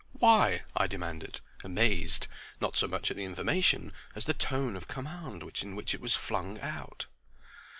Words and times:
"Why?" 0.13 0.63
I 0.75 0.87
demanded, 0.87 1.41
amazed, 1.63 2.25
not 2.59 2.75
so 2.75 2.87
much 2.87 3.11
at 3.11 3.17
the 3.17 3.23
information 3.23 3.93
as 4.15 4.25
the 4.25 4.33
tone 4.33 4.75
of 4.75 4.87
command 4.87 5.43
in 5.61 5.75
which 5.75 5.93
it 5.93 6.01
was 6.01 6.15
flung 6.15 6.59
out. 6.59 7.05